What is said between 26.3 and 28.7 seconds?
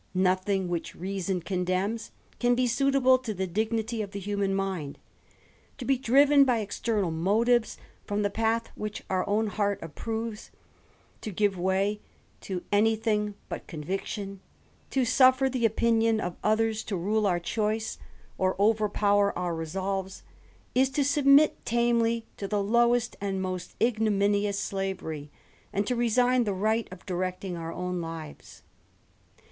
the right of directing our own lives.